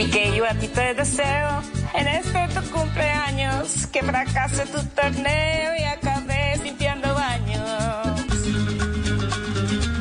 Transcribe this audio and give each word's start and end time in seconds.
Piqué, 0.00 0.34
yo 0.34 0.46
a 0.46 0.54
ti 0.54 0.66
te 0.68 0.94
deseo 0.94 1.62
en 1.92 2.08
este 2.08 2.48
tu 2.54 2.70
cumpleaños 2.70 3.86
que 3.88 4.02
fracase 4.02 4.64
tu 4.64 4.82
torneo 4.98 5.76
y 5.78 5.82
acabes 5.82 6.62
limpiando 6.62 7.12
baños. 7.12 8.24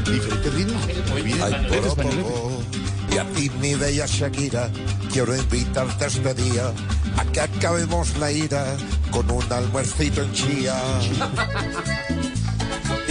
Diferente 0.10 0.50
ritmo. 0.52 0.80
Muy 1.12 1.22
bien. 1.22 1.44
Ay, 1.44 1.68
por 1.70 3.14
y 3.14 3.18
a 3.18 3.26
ti, 3.36 3.50
mi 3.60 3.76
bella 3.76 4.06
Shakira, 4.08 4.70
quiero 5.12 5.36
invitarte 5.36 6.06
este 6.06 6.34
día 6.34 6.72
a 7.18 7.26
que 7.26 7.42
acabemos 7.42 8.16
la 8.20 8.32
ira 8.32 8.78
con 9.12 9.30
un 9.30 9.52
almuercito 9.52 10.22
en 10.22 10.32
chía. 10.32 10.82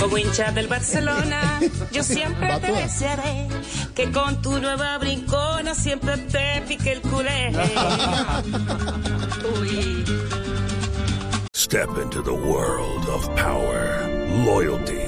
Como 0.01 0.17
hincha 0.19 0.53
del 0.53 0.69
Barcelona, 0.69 1.61
yo 1.93 2.03
siempre 2.03 2.59
te 2.61 2.73
desearé 2.73 3.49
que 3.95 4.11
con 4.13 4.41
tu 4.41 4.59
nueva 4.61 4.97
brincona 4.99 5.75
siempre 5.75 6.17
te 6.19 6.63
pique 6.69 6.93
el 6.93 7.01
culé. 7.01 7.51
Uy. 9.61 10.05
Step 11.53 11.89
into 12.03 12.23
the 12.23 12.33
world 12.33 13.09
of 13.09 13.27
power, 13.37 14.07
loyalty, 14.47 15.08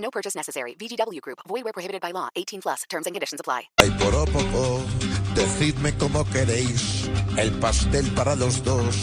No 0.00 0.10
purchase 0.10 0.34
necessary. 0.34 0.74
VGW 0.74 1.20
Group. 1.20 1.40
Void 1.48 1.64
where 1.64 1.72
prohibited 1.72 2.00
by 2.00 2.12
law. 2.12 2.28
18 2.34 2.60
plus. 2.62 2.82
Terms 2.88 3.06
and 3.06 3.14
conditions 3.14 3.40
apply. 3.40 3.68
Ay, 3.78 3.90
poco, 3.98 4.82
decidme 5.34 5.96
cómo 5.98 6.24
queréis 6.30 7.10
el 7.36 7.52
pastel 7.52 8.10
para 8.14 8.34
los 8.34 8.62
dos. 8.64 8.96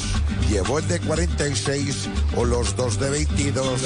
¿Llevo 0.49 0.79
el 0.79 0.87
de 0.87 0.99
46 0.99 2.09
o 2.35 2.45
los 2.45 2.75
dos 2.75 2.99
de 2.99 3.09
22? 3.09 3.81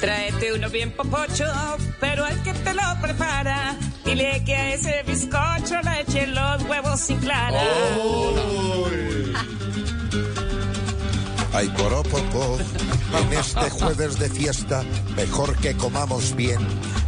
Tráete 0.00 0.52
uno 0.52 0.70
bien 0.70 0.92
popocho, 0.92 1.44
pero 1.98 2.24
al 2.24 2.40
que 2.42 2.52
te 2.52 2.72
lo 2.72 2.82
prepara, 3.02 3.76
dile 4.04 4.44
que 4.44 4.54
a 4.54 4.74
ese 4.74 5.02
bizcocho 5.04 5.80
le 5.82 6.00
eche 6.02 6.26
los 6.28 6.62
huevos 6.64 7.00
sin 7.00 7.18
clara. 7.18 7.60
Ay, 11.58 11.68
poco, 11.76 12.56
en 13.18 13.32
este 13.32 13.68
jueves 13.68 14.16
de 14.20 14.30
fiesta, 14.30 14.84
mejor 15.16 15.56
que 15.56 15.76
comamos 15.76 16.36
bien. 16.36 16.60